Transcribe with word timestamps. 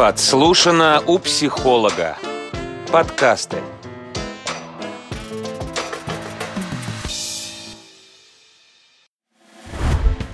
Подслушано 0.00 1.02
у 1.06 1.18
психолога. 1.18 2.16
Подкасты. 2.90 3.58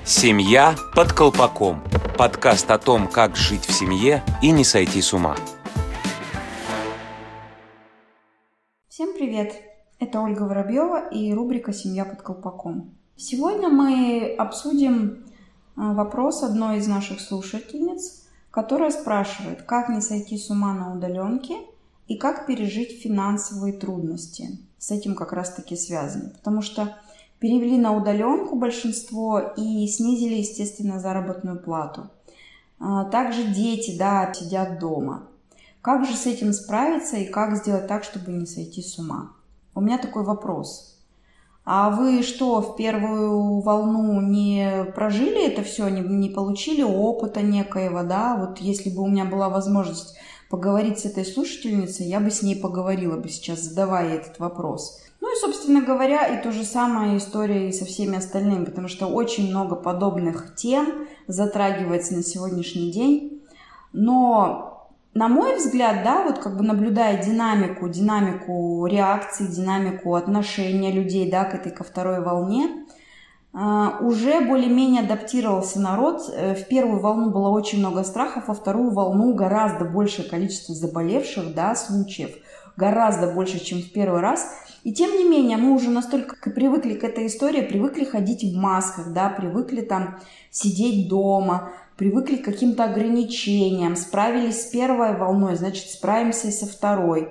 Семья 0.05 0.77
под 0.95 1.13
колпаком. 1.13 1.83
Подкаст 2.17 2.71
о 2.71 2.79
том, 2.79 3.09
как 3.09 3.35
жить 3.35 3.65
в 3.65 3.73
семье 3.73 4.23
и 4.41 4.53
не 4.53 4.63
сойти 4.63 5.03
с 5.03 5.13
ума. 5.13 5.35
Всем 8.89 9.15
привет! 9.15 9.53
Это 9.99 10.21
Ольга 10.21 10.45
Воробьева 10.45 11.09
и 11.09 11.35
рубрика 11.35 11.73
«Семья 11.73 12.05
под 12.05 12.23
колпаком». 12.23 12.95
Сегодня 13.17 13.69
мы 13.69 14.33
обсудим 14.39 15.27
а, 15.75 15.93
вопрос 15.93 16.45
одной 16.45 16.77
из 16.79 16.87
наших 16.87 17.21
слушательниц, 17.21 18.26
которая 18.57 18.91
спрашивает, 18.91 19.65
как 19.65 19.91
не 19.91 20.01
сойти 20.01 20.39
с 20.39 20.49
ума 20.49 20.73
на 20.73 20.91
удаленке 20.91 21.59
и 22.09 22.17
как 22.17 22.47
пережить 22.47 23.03
финансовые 23.03 23.75
трудности. 23.75 24.59
С 24.79 24.91
этим 24.91 25.15
как 25.15 25.35
раз 25.35 25.53
таки 25.53 25.77
связаны. 25.77 26.31
Потому 26.31 26.63
что 26.63 26.97
перевели 27.39 27.77
на 27.77 27.95
удаленку 27.95 28.57
большинство 28.57 29.41
и 29.59 29.87
снизили, 29.87 30.37
естественно, 30.37 30.99
заработную 31.01 31.61
плату. 31.61 32.09
А, 32.81 33.05
также 33.05 33.45
дети, 33.45 33.95
да, 33.99 34.33
сидят 34.33 34.79
дома. 34.79 35.29
Как 35.83 36.07
же 36.07 36.17
с 36.17 36.25
этим 36.25 36.55
справиться 36.55 37.19
и 37.19 37.27
как 37.27 37.59
сделать 37.59 37.87
так, 37.87 38.05
чтобы 38.05 38.33
не 38.33 38.47
сойти 38.47 38.81
с 38.81 38.99
ума? 38.99 39.33
У 39.75 39.83
меня 39.83 39.99
такой 39.99 40.25
вопрос. 40.25 40.96
А 41.69 41.91
вы 41.91 42.23
что, 42.23 42.63
в 42.63 42.77
первую 42.77 43.59
волну 43.59 44.21
не 44.21 44.85
прожили 44.95 45.49
это 45.49 45.65
все, 45.65 45.89
не, 45.89 46.01
не 46.01 46.31
получили 46.31 46.83
опыта 46.83 47.43
некоего, 47.43 48.05
да? 48.05 48.37
Вот 48.37 48.59
если 48.59 48.89
бы 48.89 49.03
у 49.03 49.09
меня 49.09 49.25
была 49.25 49.49
возможность 49.49 50.17
поговорить 50.49 51.01
с 51.01 51.07
этой 51.07 51.25
слушательницей, 51.25 52.07
я 52.07 52.21
бы 52.21 52.31
с 52.31 52.43
ней 52.43 52.55
поговорила 52.55 53.17
бы 53.17 53.29
сейчас, 53.29 53.63
задавая 53.63 54.15
этот 54.15 54.39
вопрос. 54.39 55.01
Ну 55.21 55.33
и, 55.33 55.41
собственно 55.41 55.83
говоря, 55.83 56.39
и 56.39 56.41
то 56.41 56.53
же 56.53 56.63
самое 56.63 57.19
история 57.19 57.69
и 57.69 57.73
со 57.73 57.85
всеми 57.85 58.17
остальными, 58.17 58.65
потому 58.65 58.87
что 58.87 59.09
очень 59.09 59.51
много 59.51 59.75
подобных 59.75 60.55
тем 60.55 61.09
затрагивается 61.27 62.15
на 62.15 62.23
сегодняшний 62.23 62.93
день. 62.93 63.43
Но 63.93 64.76
на 65.17 65.29
мой 65.29 65.57
взгляд, 65.57 66.05
да, 66.05 66.23
вот 66.25 66.39
как 66.39 66.59
бы 66.59 66.63
наблюдая 66.63 67.23
динамику, 67.23 67.89
динамику 67.89 68.87
реакции, 68.87 69.47
динамику 69.47 70.15
отношения 70.15 70.93
людей, 70.93 71.31
да, 71.31 71.45
к 71.45 71.55
этой, 71.55 71.73
ко 71.73 71.85
второй 71.85 72.21
волне, 72.23 72.85
а, 73.55 73.99
уже 74.03 74.43
более-менее 74.43 75.03
адаптировался 75.03 75.81
народ. 75.81 76.31
Э, 76.31 76.55
в 76.55 76.69
первую 76.69 77.01
волну 77.01 77.31
было 77.31 77.49
очень 77.49 77.79
много 77.79 78.05
страхов, 78.05 78.49
во 78.49 78.55
вторую 78.55 78.91
волну 78.91 79.33
гораздо 79.33 79.87
большее 79.87 80.29
количество 80.29 80.75
заболевших, 80.75 81.55
да, 81.55 81.75
случаев, 81.75 82.33
гораздо 82.77 83.33
больше, 83.33 83.59
чем 83.59 83.79
в 83.79 83.91
первый 83.93 84.21
раз. 84.21 84.66
И 84.87 84.93
тем 84.93 85.17
не 85.17 85.25
менее, 85.29 85.57
мы 85.57 85.75
уже 85.75 85.91
настолько 85.91 86.49
привыкли 86.49 86.95
к 86.95 87.03
этой 87.03 87.27
истории, 87.27 87.61
привыкли 87.61 88.05
ходить 88.05 88.45
в 88.45 88.57
масках, 88.57 89.13
да, 89.13 89.29
привыкли 89.29 89.81
там 89.81 90.21
сидеть 90.53 91.09
дома, 91.09 91.73
привыкли 91.97 92.37
к 92.37 92.45
каким-то 92.45 92.85
ограничениям, 92.85 93.97
справились 93.97 94.63
с 94.63 94.67
первой 94.67 95.17
волной, 95.17 95.57
значит, 95.57 95.91
справимся 95.91 96.47
и 96.47 96.53
со 96.53 96.67
второй. 96.67 97.31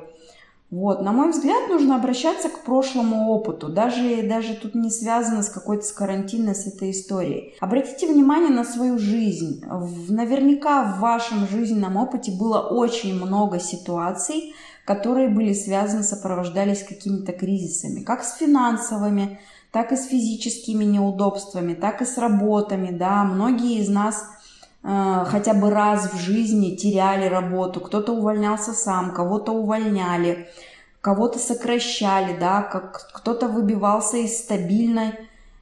Вот, 0.71 1.01
на 1.03 1.11
мой 1.11 1.31
взгляд, 1.31 1.69
нужно 1.69 1.95
обращаться 1.95 2.49
к 2.49 2.63
прошлому 2.63 3.29
опыту, 3.29 3.69
даже, 3.69 4.23
даже 4.23 4.55
тут 4.55 4.73
не 4.73 4.89
связано 4.89 5.43
с 5.43 5.49
какой-то 5.49 5.83
с 5.85 5.91
карантинной, 5.91 6.55
с 6.55 6.65
этой 6.65 6.91
историей. 6.91 7.53
Обратите 7.59 8.11
внимание 8.11 8.49
на 8.49 8.63
свою 8.63 8.97
жизнь. 8.97 9.63
Наверняка 10.09 10.83
в 10.83 10.99
вашем 10.99 11.47
жизненном 11.47 11.97
опыте 11.97 12.31
было 12.31 12.59
очень 12.59 13.15
много 13.15 13.59
ситуаций, 13.59 14.55
которые 14.85 15.29
были 15.29 15.53
связаны, 15.53 16.03
сопровождались 16.03 16.83
какими-то 16.83 17.31
кризисами, 17.31 18.01
как 18.01 18.23
с 18.23 18.37
финансовыми, 18.37 19.39
так 19.71 19.91
и 19.91 19.97
с 19.97 20.05
физическими 20.07 20.83
неудобствами, 20.83 21.73
так 21.73 22.01
и 22.01 22.05
с 22.05 22.17
работами, 22.17 22.89
да, 22.91 23.23
многие 23.23 23.79
из 23.79 23.89
нас 23.89 24.23
хотя 24.85 25.55
бы 25.55 25.71
раз 25.71 26.13
в 26.13 26.17
жизни 26.17 26.75
теряли 26.75 27.27
работу, 27.27 27.79
кто-то 27.79 28.13
увольнялся 28.13 28.71
сам, 28.71 29.15
кого-то 29.15 29.51
увольняли, 29.51 30.47
кого-то 31.01 31.39
сокращали, 31.39 32.37
да, 32.37 32.61
как 32.61 33.09
кто-то 33.13 33.47
выбивался 33.47 34.17
из 34.17 34.37
стабильной 34.37 35.13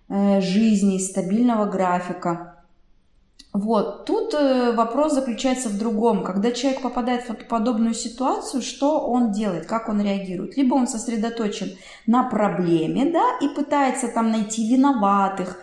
э, 0.09 0.41
жизни, 0.41 0.97
из 0.97 1.09
стабильного 1.09 1.65
графика. 1.65 2.55
Вот, 3.53 4.05
тут 4.05 4.33
э, 4.33 4.73
вопрос 4.73 5.13
заключается 5.13 5.69
в 5.69 5.77
другом. 5.77 6.25
Когда 6.25 6.51
человек 6.51 6.81
попадает 6.81 7.29
в 7.29 7.47
подобную 7.47 7.93
ситуацию, 7.93 8.61
что 8.61 8.99
он 8.99 9.31
делает, 9.31 9.67
как 9.67 9.87
он 9.87 10.01
реагирует? 10.01 10.57
Либо 10.57 10.75
он 10.75 10.87
сосредоточен 10.87 11.77
на 12.07 12.23
проблеме, 12.23 13.09
да, 13.09 13.37
и 13.39 13.47
пытается 13.47 14.09
там 14.09 14.31
найти 14.31 14.69
виноватых, 14.69 15.59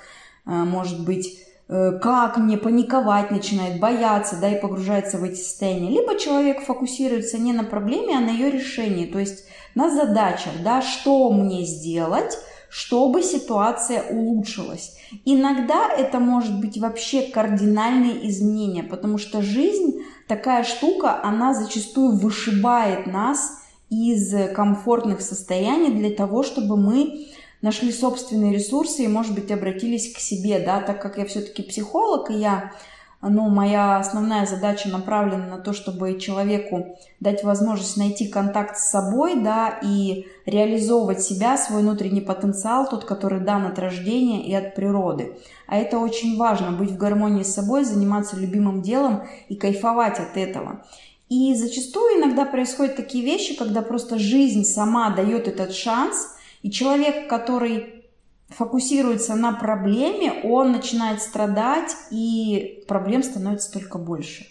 может 0.47 1.05
быть, 1.05 1.50
Э, 1.50 1.50
как 1.71 2.37
мне 2.37 2.59
паниковать 2.59 3.31
начинает, 3.31 3.79
бояться, 3.79 4.37
да, 4.41 4.51
и 4.51 4.61
погружается 4.61 5.19
в 5.19 5.25
эти 5.25 5.37
состояния. 5.37 5.89
Либо 5.89 6.19
человек 6.19 6.65
фокусируется 6.65 7.39
не 7.39 7.53
на 7.53 7.63
проблеме, 7.63 8.17
а 8.17 8.21
на 8.21 8.31
ее 8.31 8.51
решении, 8.51 9.07
то 9.07 9.21
есть 9.21 9.45
на 9.77 9.89
задачах, 9.89 10.53
да, 10.65 10.83
что 10.83 11.31
мне 11.31 11.65
сделать, 11.65 12.37
чтобы 12.69 13.23
ситуация 13.23 14.03
улучшилась. 14.03 14.97
Иногда 15.25 15.89
это 15.89 16.19
может 16.19 16.61
быть 16.61 16.79
вообще 16.79 17.23
кардинальные 17.23 18.29
изменения, 18.29 18.83
потому 18.83 19.19
что 19.19 19.41
жизнь 19.41 20.01
такая 20.27 20.65
штука, 20.65 21.21
она 21.23 21.55
зачастую 21.55 22.17
вышибает 22.17 23.07
нас 23.07 23.59
из 23.91 24.33
комфортных 24.55 25.21
состояний 25.21 25.91
для 25.91 26.11
того, 26.11 26.43
чтобы 26.43 26.77
мы 26.77 27.27
нашли 27.63 27.93
собственные 27.93 28.55
ресурсы 28.55 29.05
и, 29.05 29.09
может 29.09 29.35
быть, 29.35 29.51
обратились 29.51 30.13
к 30.13 30.19
себе, 30.19 30.61
да, 30.61 30.81
так 30.81 31.01
как 31.01 31.19
я 31.19 31.27
все-таки 31.27 31.63
психолог, 31.63 32.31
и 32.31 32.35
я, 32.35 32.73
ну, 33.21 33.51
моя 33.51 33.99
основная 33.99 34.47
задача 34.47 34.89
направлена 34.89 35.47
на 35.47 35.59
то, 35.59 35.73
чтобы 35.75 36.19
человеку 36.19 36.97
дать 37.21 37.45
возможность 37.45 37.99
найти 37.99 38.29
контакт 38.29 38.79
с 38.79 38.91
собой, 38.91 39.43
да, 39.43 39.79
и 39.83 40.27
реализовывать 40.47 41.23
себя, 41.23 41.59
свой 41.59 41.83
внутренний 41.83 42.23
потенциал, 42.23 42.89
тот, 42.89 43.05
который 43.05 43.41
дан 43.41 43.67
от 43.67 43.79
рождения 43.79 44.47
и 44.47 44.55
от 44.55 44.75
природы. 44.75 45.37
А 45.67 45.77
это 45.77 45.99
очень 45.99 46.39
важно, 46.39 46.73
быть 46.73 46.93
в 46.93 46.97
гармонии 46.97 47.43
с 47.43 47.55
собой, 47.55 47.85
заниматься 47.85 48.37
любимым 48.37 48.81
делом 48.81 49.25
и 49.49 49.55
кайфовать 49.55 50.19
от 50.19 50.37
этого. 50.37 50.85
И 51.29 51.55
зачастую 51.55 52.19
иногда 52.19 52.45
происходят 52.45 52.97
такие 52.97 53.25
вещи, 53.25 53.55
когда 53.55 53.83
просто 53.83 54.19
жизнь 54.19 54.65
сама 54.65 55.11
дает 55.11 55.47
этот 55.47 55.75
шанс– 55.75 56.31
и 56.63 56.71
человек, 56.71 57.29
который 57.29 58.05
фокусируется 58.49 59.35
на 59.35 59.53
проблеме, 59.53 60.41
он 60.45 60.73
начинает 60.73 61.23
страдать, 61.23 61.97
и 62.11 62.85
проблем 62.89 63.23
становится 63.23 63.73
только 63.73 63.99
больше. 63.99 64.47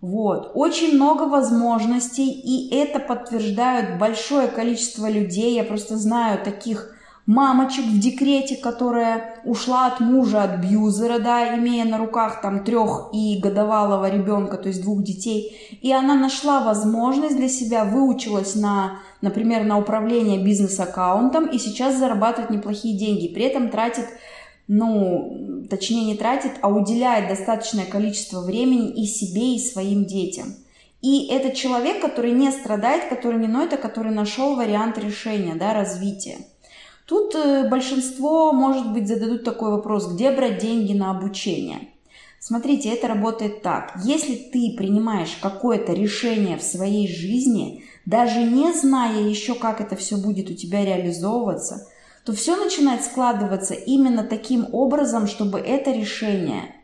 Вот. 0.00 0.52
Очень 0.54 0.94
много 0.94 1.22
возможностей, 1.22 2.30
и 2.30 2.72
это 2.74 3.00
подтверждают 3.00 3.98
большое 3.98 4.48
количество 4.48 5.10
людей. 5.10 5.54
Я 5.54 5.64
просто 5.64 5.96
знаю 5.96 6.42
таких 6.44 6.94
мамочек 7.28 7.84
в 7.84 7.98
декрете, 8.00 8.56
которая 8.56 9.36
ушла 9.44 9.86
от 9.86 10.00
мужа, 10.00 10.42
от 10.42 10.60
бьюзера, 10.60 11.18
да, 11.18 11.56
имея 11.58 11.84
на 11.84 11.98
руках 11.98 12.40
там 12.40 12.64
трех 12.64 13.10
и 13.12 13.38
годовалого 13.38 14.10
ребенка, 14.10 14.56
то 14.56 14.68
есть 14.68 14.82
двух 14.82 15.04
детей. 15.04 15.78
И 15.82 15.92
она 15.92 16.14
нашла 16.14 16.64
возможность 16.64 17.36
для 17.36 17.50
себя, 17.50 17.84
выучилась 17.84 18.54
на, 18.54 19.00
например, 19.20 19.64
на 19.64 19.78
управление 19.78 20.42
бизнес-аккаунтом 20.42 21.46
и 21.46 21.58
сейчас 21.58 21.98
зарабатывает 21.98 22.50
неплохие 22.50 22.96
деньги. 22.96 23.28
При 23.28 23.44
этом 23.44 23.68
тратит 23.68 24.06
ну, 24.66 25.66
точнее 25.68 26.04
не 26.04 26.14
тратит, 26.14 26.52
а 26.62 26.68
уделяет 26.68 27.28
достаточное 27.28 27.84
количество 27.84 28.40
времени 28.40 28.90
и 28.90 29.06
себе, 29.06 29.54
и 29.54 29.58
своим 29.58 30.06
детям. 30.06 30.54
И 31.02 31.28
это 31.28 31.54
человек, 31.54 32.00
который 32.00 32.32
не 32.32 32.50
страдает, 32.50 33.08
который 33.08 33.38
не 33.38 33.48
ноет, 33.48 33.72
а 33.74 33.76
который 33.76 34.12
нашел 34.12 34.56
вариант 34.56 34.98
решения, 34.98 35.54
да, 35.54 35.74
развития. 35.74 36.38
Тут 37.08 37.34
э, 37.34 37.66
большинство, 37.66 38.52
может 38.52 38.92
быть, 38.92 39.08
зададут 39.08 39.42
такой 39.42 39.70
вопрос, 39.70 40.12
где 40.12 40.30
брать 40.30 40.58
деньги 40.58 40.92
на 40.92 41.10
обучение? 41.10 41.88
Смотрите, 42.38 42.90
это 42.90 43.08
работает 43.08 43.62
так. 43.62 43.94
Если 44.04 44.34
ты 44.34 44.74
принимаешь 44.76 45.38
какое-то 45.40 45.94
решение 45.94 46.58
в 46.58 46.62
своей 46.62 47.08
жизни, 47.08 47.82
даже 48.04 48.42
не 48.42 48.74
зная 48.74 49.22
еще, 49.22 49.54
как 49.54 49.80
это 49.80 49.96
все 49.96 50.18
будет 50.18 50.50
у 50.50 50.54
тебя 50.54 50.84
реализовываться, 50.84 51.88
то 52.26 52.34
все 52.34 52.56
начинает 52.56 53.02
складываться 53.02 53.72
именно 53.72 54.22
таким 54.22 54.66
образом, 54.72 55.26
чтобы 55.28 55.60
это 55.60 55.90
решение 55.90 56.74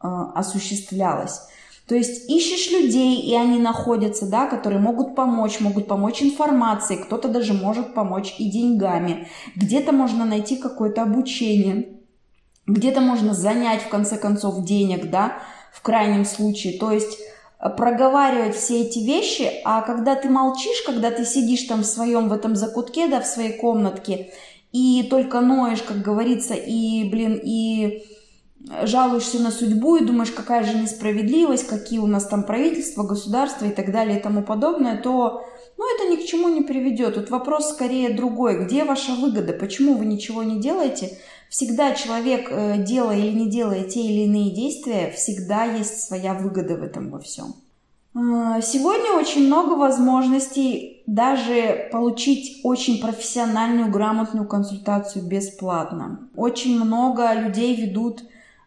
э, 0.00 0.06
осуществлялось. 0.06 1.40
То 1.88 1.96
есть 1.96 2.30
ищешь 2.30 2.70
людей, 2.70 3.20
и 3.20 3.34
они 3.34 3.58
находятся, 3.58 4.26
да, 4.26 4.46
которые 4.46 4.80
могут 4.80 5.14
помочь, 5.14 5.60
могут 5.60 5.88
помочь 5.88 6.22
информацией, 6.22 7.02
кто-то 7.02 7.28
даже 7.28 7.52
может 7.54 7.92
помочь 7.94 8.34
и 8.38 8.50
деньгами. 8.50 9.28
Где-то 9.56 9.92
можно 9.92 10.24
найти 10.24 10.56
какое-то 10.56 11.02
обучение, 11.02 11.98
где-то 12.66 13.00
можно 13.00 13.34
занять, 13.34 13.82
в 13.82 13.88
конце 13.88 14.16
концов, 14.16 14.64
денег, 14.64 15.10
да, 15.10 15.38
в 15.72 15.82
крайнем 15.82 16.24
случае. 16.24 16.78
То 16.78 16.92
есть 16.92 17.18
проговаривать 17.76 18.56
все 18.56 18.82
эти 18.82 19.00
вещи, 19.00 19.50
а 19.64 19.82
когда 19.82 20.14
ты 20.14 20.28
молчишь, 20.28 20.82
когда 20.86 21.10
ты 21.10 21.24
сидишь 21.24 21.62
там 21.62 21.82
в 21.82 21.86
своем 21.86 22.28
в 22.28 22.32
этом 22.32 22.56
закутке, 22.56 23.08
да, 23.08 23.20
в 23.20 23.26
своей 23.26 23.56
комнатке, 23.56 24.32
и 24.72 25.06
только 25.10 25.40
ноешь, 25.40 25.82
как 25.82 26.00
говорится, 26.00 26.54
и, 26.54 27.04
блин, 27.10 27.40
и 27.42 28.04
жалуешься 28.84 29.40
на 29.40 29.50
судьбу 29.50 29.96
и 29.96 30.04
думаешь, 30.04 30.30
какая 30.30 30.64
же 30.64 30.76
несправедливость, 30.76 31.66
какие 31.66 31.98
у 31.98 32.06
нас 32.06 32.26
там 32.26 32.44
правительства, 32.44 33.02
государства 33.02 33.66
и 33.66 33.70
так 33.70 33.92
далее 33.92 34.18
и 34.18 34.22
тому 34.22 34.42
подобное, 34.42 35.00
то 35.00 35.44
ну, 35.76 35.84
это 35.96 36.12
ни 36.12 36.22
к 36.22 36.26
чему 36.26 36.48
не 36.48 36.62
приведет. 36.62 37.14
Тут 37.14 37.30
вопрос 37.30 37.70
скорее 37.70 38.14
другой. 38.14 38.64
Где 38.64 38.84
ваша 38.84 39.12
выгода? 39.14 39.52
Почему 39.52 39.94
вы 39.94 40.06
ничего 40.06 40.42
не 40.42 40.60
делаете? 40.60 41.18
Всегда 41.48 41.94
человек, 41.94 42.48
э, 42.50 42.82
делая 42.84 43.18
или 43.18 43.32
не 43.32 43.50
делая 43.50 43.84
те 43.84 44.00
или 44.00 44.26
иные 44.26 44.54
действия, 44.54 45.10
всегда 45.10 45.64
есть 45.64 46.00
своя 46.02 46.34
выгода 46.34 46.76
в 46.76 46.82
этом 46.82 47.10
во 47.10 47.18
всем. 47.18 47.54
А, 48.14 48.60
сегодня 48.60 49.12
очень 49.18 49.46
много 49.46 49.74
возможностей 49.74 51.02
даже 51.06 51.88
получить 51.90 52.60
очень 52.62 53.00
профессиональную, 53.00 53.90
грамотную 53.90 54.46
консультацию 54.46 55.26
бесплатно. 55.26 56.28
Очень 56.36 56.82
много 56.82 57.32
людей 57.34 57.74
ведут 57.74 58.22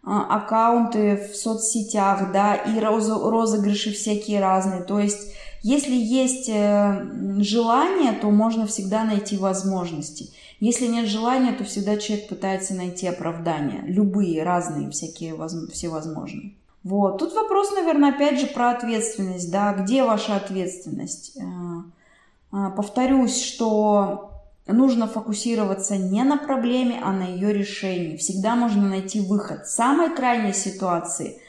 аккаунты 0.06 1.30
в 1.32 1.36
соцсетях, 1.36 2.32
да, 2.32 2.56
и 2.56 2.80
розыгрыши 2.80 3.92
всякие 3.92 4.40
разные. 4.40 4.84
То 4.84 5.00
есть, 5.00 5.34
если 5.64 5.96
есть 5.96 6.48
э, 6.48 7.08
желание, 7.40 8.14
то 8.14 8.30
можно 8.30 8.68
всегда 8.68 9.04
найти 9.04 9.36
возможности. 9.38 10.30
Если 10.60 10.86
нет 10.86 11.08
желания, 11.08 11.54
то 11.54 11.64
всегда 11.64 11.98
человек 11.98 12.30
пытается 12.30 12.76
найти 12.76 13.08
оправдания. 13.08 13.84
Любые, 13.88 14.44
разные, 14.44 14.92
всякие, 14.92 15.36
всевозможные. 15.72 16.54
Вот. 16.84 17.18
Тут 17.18 17.34
вопрос, 17.34 17.72
наверное, 17.72 18.12
опять 18.12 18.40
же 18.40 18.46
про 18.46 18.70
ответственность. 18.70 19.52
Да, 19.52 19.74
где 19.74 20.04
ваша 20.04 20.36
ответственность? 20.36 21.36
Э, 21.36 21.44
э, 22.54 22.72
повторюсь, 22.76 23.42
что 23.42 24.35
нужно 24.74 25.08
фокусироваться 25.08 25.98
не 25.98 26.24
на 26.24 26.38
проблеме, 26.38 27.00
а 27.04 27.12
на 27.12 27.24
ее 27.24 27.54
решении. 27.54 28.18
Всегда 28.18 28.56
можно 28.56 28.90
найти 28.90 29.20
выход. 29.20 29.66
В 29.66 29.70
самой 29.70 30.16
крайней 30.16 30.54
ситуации 30.54 31.40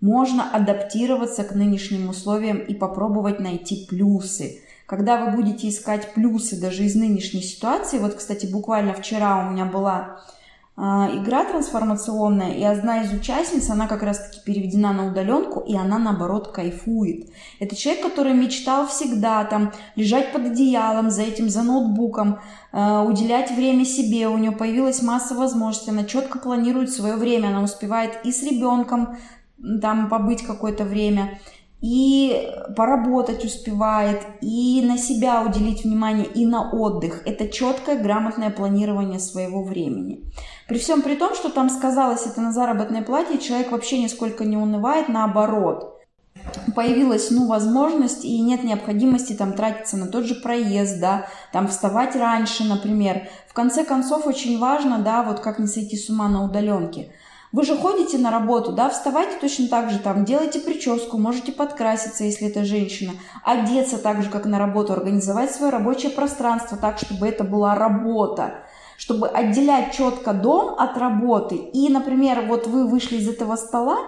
можно 0.00 0.50
адаптироваться 0.50 1.44
к 1.44 1.54
нынешним 1.54 2.08
условиям 2.08 2.58
и 2.58 2.74
попробовать 2.74 3.40
найти 3.40 3.86
плюсы. 3.88 4.60
Когда 4.86 5.24
вы 5.24 5.32
будете 5.32 5.68
искать 5.68 6.12
плюсы 6.12 6.60
даже 6.60 6.84
из 6.84 6.94
нынешней 6.94 7.42
ситуации, 7.42 7.98
вот, 7.98 8.14
кстати, 8.14 8.46
буквально 8.46 8.92
вчера 8.92 9.46
у 9.46 9.52
меня 9.52 9.64
была 9.64 10.20
игра 10.76 11.44
трансформационная, 11.44 12.54
и 12.54 12.62
одна 12.64 13.02
из 13.02 13.12
участниц, 13.12 13.70
она 13.70 13.86
как 13.86 14.02
раз-таки 14.02 14.40
переведена 14.44 14.92
на 14.92 15.06
удаленку, 15.06 15.60
и 15.60 15.76
она, 15.76 15.98
наоборот, 15.98 16.48
кайфует. 16.48 17.30
Это 17.60 17.76
человек, 17.76 18.02
который 18.02 18.34
мечтал 18.34 18.88
всегда 18.88 19.44
там 19.44 19.72
лежать 19.94 20.32
под 20.32 20.46
одеялом, 20.46 21.10
за 21.10 21.22
этим, 21.22 21.48
за 21.48 21.62
ноутбуком, 21.62 22.40
а, 22.72 23.04
уделять 23.04 23.52
время 23.52 23.84
себе, 23.84 24.26
у 24.26 24.36
нее 24.36 24.50
появилась 24.50 25.00
масса 25.00 25.34
возможностей, 25.34 25.92
она 25.92 26.04
четко 26.04 26.40
планирует 26.40 26.90
свое 26.90 27.14
время, 27.14 27.48
она 27.48 27.62
успевает 27.62 28.18
и 28.24 28.32
с 28.32 28.42
ребенком 28.42 29.16
там 29.80 30.08
побыть 30.08 30.42
какое-то 30.42 30.84
время, 30.84 31.38
и 31.84 32.50
поработать 32.76 33.44
успевает, 33.44 34.22
и 34.40 34.82
на 34.82 34.96
себя 34.96 35.42
уделить 35.42 35.84
внимание, 35.84 36.24
и 36.24 36.46
на 36.46 36.70
отдых. 36.70 37.20
Это 37.26 37.46
четкое, 37.46 38.02
грамотное 38.02 38.48
планирование 38.48 39.20
своего 39.20 39.62
времени. 39.62 40.24
При 40.66 40.78
всем 40.78 41.02
при 41.02 41.14
том, 41.14 41.34
что 41.34 41.50
там 41.50 41.68
сказалось 41.68 42.24
это 42.24 42.40
на 42.40 42.52
заработной 42.52 43.02
плате, 43.02 43.36
человек 43.36 43.70
вообще 43.70 44.02
нисколько 44.02 44.46
не 44.46 44.56
унывает, 44.56 45.10
наоборот. 45.10 46.00
Появилась, 46.74 47.30
ну, 47.30 47.46
возможность 47.46 48.24
и 48.24 48.40
нет 48.40 48.64
необходимости 48.64 49.34
там 49.34 49.52
тратиться 49.52 49.98
на 49.98 50.06
тот 50.06 50.24
же 50.24 50.36
проезд, 50.36 51.00
да, 51.00 51.26
там 51.52 51.68
вставать 51.68 52.16
раньше, 52.16 52.64
например. 52.64 53.28
В 53.46 53.52
конце 53.52 53.84
концов, 53.84 54.26
очень 54.26 54.58
важно, 54.58 55.00
да, 55.00 55.22
вот 55.22 55.40
как 55.40 55.58
не 55.58 55.66
сойти 55.66 55.98
с 55.98 56.08
ума 56.08 56.30
на 56.30 56.44
удаленке– 56.44 57.12
вы 57.54 57.62
же 57.62 57.76
ходите 57.76 58.18
на 58.18 58.32
работу, 58.32 58.72
да, 58.72 58.90
вставайте 58.90 59.38
точно 59.40 59.68
так 59.68 59.88
же, 59.88 60.00
там, 60.00 60.24
делайте 60.24 60.58
прическу, 60.58 61.18
можете 61.18 61.52
подкраситься, 61.52 62.24
если 62.24 62.48
это 62.48 62.64
женщина, 62.64 63.12
одеться 63.44 63.96
так 63.96 64.24
же, 64.24 64.28
как 64.28 64.44
на 64.46 64.58
работу, 64.58 64.92
организовать 64.92 65.52
свое 65.52 65.70
рабочее 65.70 66.10
пространство 66.10 66.76
так, 66.76 66.98
чтобы 66.98 67.28
это 67.28 67.44
была 67.44 67.76
работа 67.76 68.54
чтобы 68.96 69.28
отделять 69.28 69.92
четко 69.92 70.32
дом 70.32 70.74
от 70.78 70.96
работы. 70.96 71.56
И, 71.56 71.88
например, 71.88 72.46
вот 72.48 72.66
вы 72.66 72.86
вышли 72.86 73.16
из 73.16 73.28
этого 73.28 73.56
стола 73.56 73.98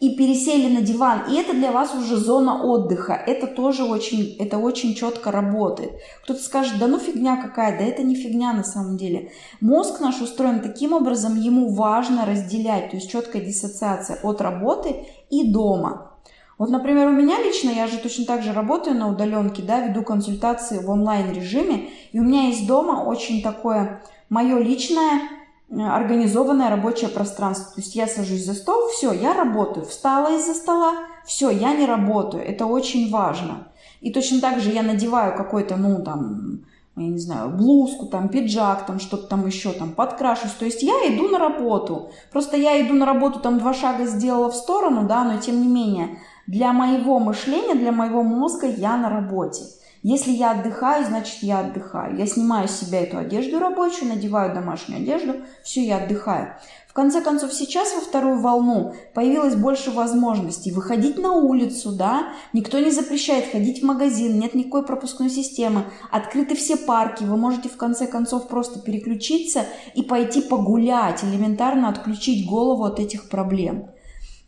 и 0.00 0.16
пересели 0.16 0.74
на 0.74 0.82
диван, 0.82 1.22
и 1.30 1.36
это 1.36 1.52
для 1.52 1.72
вас 1.72 1.94
уже 1.94 2.16
зона 2.16 2.62
отдыха. 2.62 3.12
Это 3.12 3.46
тоже 3.46 3.84
очень, 3.84 4.36
это 4.38 4.58
очень 4.58 4.94
четко 4.94 5.30
работает. 5.30 5.92
Кто-то 6.24 6.40
скажет, 6.40 6.78
да 6.78 6.86
ну 6.86 6.98
фигня 6.98 7.36
какая, 7.36 7.78
да 7.78 7.84
это 7.84 8.02
не 8.02 8.14
фигня 8.14 8.52
на 8.52 8.64
самом 8.64 8.96
деле. 8.96 9.30
Мозг 9.60 10.00
наш 10.00 10.20
устроен 10.20 10.60
таким 10.60 10.92
образом, 10.92 11.36
ему 11.36 11.72
важно 11.72 12.24
разделять, 12.24 12.90
то 12.90 12.96
есть 12.96 13.10
четкая 13.10 13.42
диссоциация 13.42 14.18
от 14.22 14.40
работы 14.40 15.06
и 15.30 15.50
дома. 15.50 16.12
Вот, 16.58 16.70
например, 16.70 17.08
у 17.08 17.12
меня 17.12 17.38
лично, 17.42 17.68
я 17.68 17.86
же 17.86 17.98
точно 17.98 18.24
так 18.24 18.42
же 18.42 18.54
работаю 18.54 18.96
на 18.96 19.10
удаленке, 19.10 19.62
да, 19.62 19.80
веду 19.80 20.02
консультации 20.02 20.78
в 20.78 20.88
онлайн 20.88 21.30
режиме, 21.32 21.90
и 22.12 22.18
у 22.18 22.22
меня 22.22 22.46
есть 22.46 22.66
дома 22.66 23.04
очень 23.04 23.42
такое 23.42 24.02
мое 24.28 24.58
личное 24.58 25.20
э, 25.68 25.80
организованное 25.80 26.70
рабочее 26.70 27.10
пространство. 27.10 27.74
То 27.74 27.80
есть 27.80 27.94
я 27.94 28.06
сажусь 28.06 28.44
за 28.44 28.54
стол, 28.54 28.88
все, 28.88 29.12
я 29.12 29.34
работаю. 29.34 29.86
Встала 29.86 30.36
из-за 30.36 30.54
стола, 30.54 30.94
все, 31.24 31.50
я 31.50 31.74
не 31.74 31.86
работаю. 31.86 32.44
Это 32.44 32.66
очень 32.66 33.10
важно. 33.10 33.68
И 34.00 34.12
точно 34.12 34.40
так 34.40 34.60
же 34.60 34.70
я 34.70 34.82
надеваю 34.82 35.36
какой-то, 35.36 35.76
ну, 35.76 36.02
там, 36.02 36.60
я 36.96 37.08
не 37.08 37.18
знаю, 37.18 37.50
блузку, 37.50 38.06
там, 38.06 38.28
пиджак, 38.28 38.86
там, 38.86 39.00
что-то 39.00 39.26
там 39.26 39.46
еще, 39.46 39.72
там, 39.72 39.92
подкрашусь. 39.92 40.52
То 40.52 40.64
есть 40.64 40.82
я 40.82 40.94
иду 41.08 41.28
на 41.28 41.38
работу. 41.38 42.10
Просто 42.32 42.56
я 42.56 42.80
иду 42.80 42.94
на 42.94 43.06
работу, 43.06 43.40
там, 43.40 43.58
два 43.58 43.74
шага 43.74 44.06
сделала 44.06 44.50
в 44.50 44.56
сторону, 44.56 45.06
да, 45.06 45.24
но 45.24 45.38
тем 45.38 45.60
не 45.60 45.68
менее, 45.68 46.18
для 46.46 46.72
моего 46.72 47.18
мышления, 47.18 47.74
для 47.74 47.92
моего 47.92 48.22
мозга 48.22 48.66
я 48.66 48.96
на 48.96 49.10
работе. 49.10 49.64
Если 50.08 50.30
я 50.30 50.52
отдыхаю, 50.52 51.04
значит 51.04 51.42
я 51.42 51.58
отдыхаю. 51.58 52.16
Я 52.16 52.28
снимаю 52.28 52.68
с 52.68 52.78
себя 52.78 53.02
эту 53.02 53.18
одежду 53.18 53.58
рабочую, 53.58 54.08
надеваю 54.08 54.54
домашнюю 54.54 55.02
одежду, 55.02 55.34
все, 55.64 55.84
я 55.84 55.96
отдыхаю. 55.96 56.54
В 56.86 56.92
конце 56.92 57.20
концов, 57.20 57.52
сейчас 57.52 57.92
во 57.92 58.00
вторую 58.00 58.40
волну 58.40 58.94
появилось 59.14 59.56
больше 59.56 59.90
возможностей 59.90 60.70
выходить 60.70 61.18
на 61.18 61.32
улицу, 61.32 61.90
да, 61.90 62.28
никто 62.52 62.78
не 62.78 62.92
запрещает 62.92 63.50
ходить 63.50 63.82
в 63.82 63.84
магазин, 63.84 64.38
нет 64.38 64.54
никакой 64.54 64.86
пропускной 64.86 65.28
системы, 65.28 65.86
открыты 66.12 66.54
все 66.54 66.76
парки, 66.76 67.24
вы 67.24 67.36
можете 67.36 67.68
в 67.68 67.76
конце 67.76 68.06
концов 68.06 68.46
просто 68.46 68.78
переключиться 68.78 69.64
и 69.96 70.04
пойти 70.04 70.40
погулять, 70.40 71.24
элементарно 71.24 71.88
отключить 71.88 72.48
голову 72.48 72.84
от 72.84 73.00
этих 73.00 73.28
проблем. 73.28 73.90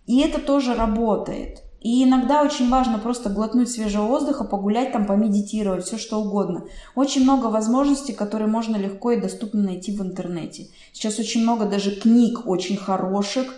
И 0.07 0.21
это 0.21 0.41
тоже 0.41 0.77
работает. 0.77 1.65
И 1.81 2.03
иногда 2.03 2.43
очень 2.43 2.69
важно 2.69 2.99
просто 2.99 3.31
глотнуть 3.31 3.71
свежего 3.71 4.07
воздуха, 4.07 4.45
погулять 4.45 4.93
там, 4.93 5.07
помедитировать, 5.07 5.85
все 5.85 5.97
что 5.97 6.21
угодно. 6.21 6.65
Очень 6.97 7.23
много 7.23 7.47
возможностей, 7.47 8.13
которые 8.13 8.49
можно 8.49 8.77
легко 8.77 9.13
и 9.13 9.21
доступно 9.21 9.63
найти 9.63 9.97
в 9.97 10.03
интернете. 10.03 10.69
Сейчас 10.93 11.19
очень 11.19 11.43
много 11.43 11.67
даже 11.67 11.93
книг 11.93 12.47
очень 12.47 12.77
хороших, 12.77 13.55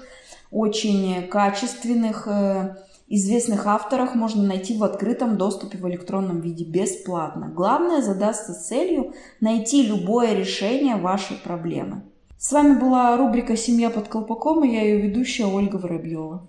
очень 0.50 1.29
качественных, 1.29 2.29
э, 2.29 2.77
известных 3.09 3.67
авторах 3.67 4.15
можно 4.15 4.43
найти 4.43 4.77
в 4.77 4.85
открытом 4.85 5.39
доступе 5.39 5.79
в 5.79 5.89
электронном 5.89 6.41
виде 6.41 6.65
бесплатно. 6.65 7.50
Главное 7.55 8.03
задастся 8.03 8.55
целью 8.55 9.15
найти 9.41 9.83
любое 9.83 10.35
решение 10.35 10.97
вашей 10.97 11.37
проблемы. 11.37 12.03
С 12.39 12.53
вами 12.53 12.79
была 12.79 13.17
рубрика 13.17 13.57
«Семья 13.57 13.91
под 13.91 14.09
колпаком» 14.09 14.65
и 14.65 14.73
я 14.73 14.83
ее 14.83 15.00
ведущая 15.00 15.47
Ольга 15.47 15.77
Воробьева. 15.77 16.49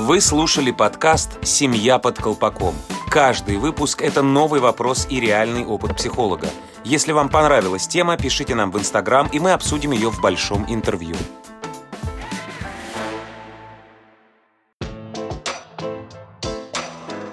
Вы 0.00 0.20
слушали 0.20 0.70
подкаст 0.70 1.44
«Семья 1.44 1.98
под 1.98 2.18
колпаком». 2.18 2.76
Каждый 3.10 3.56
выпуск– 3.56 4.00
это 4.02 4.22
новый 4.22 4.60
вопрос 4.60 5.08
и 5.10 5.18
реальный 5.18 5.66
опыт 5.66 5.96
психолога. 5.96 6.48
Если 6.84 7.10
вам 7.10 7.28
понравилась 7.28 7.88
тема, 7.88 8.16
пишите 8.16 8.54
нам 8.54 8.70
в 8.70 8.78
Инстаграм, 8.78 9.28
и 9.32 9.40
мы 9.40 9.50
обсудим 9.50 9.90
ее 9.90 10.12
в 10.12 10.20
большом 10.20 10.64
интервью. 10.68 11.16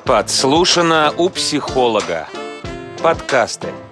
Подслушано 0.03 1.13
у 1.19 1.29
психолога. 1.29 2.27
Подкасты– 3.03 3.67